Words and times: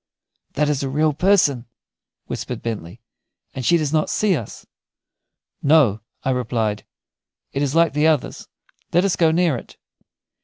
"That 0.53 0.67
is 0.67 0.81
a 0.81 0.89
real 0.89 1.13
person," 1.13 1.67
whispered 2.25 2.63
Bentley, 2.63 3.01
"and 3.53 3.63
she 3.63 3.77
does 3.77 3.93
not 3.93 4.09
see 4.09 4.35
us." 4.35 4.65
"No," 5.61 5.99
I 6.23 6.31
replied; 6.31 6.85
"it 7.53 7.61
is 7.61 7.75
like 7.75 7.93
the 7.93 8.07
others. 8.07 8.47
Let 8.93 9.05
us 9.05 9.15
go 9.15 9.29
near 9.29 9.55
it." 9.57 9.77